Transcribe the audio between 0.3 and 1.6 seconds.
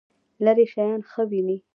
لرې شیان ښه وینئ؟